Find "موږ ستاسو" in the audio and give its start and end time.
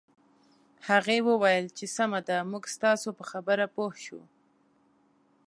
2.51-3.09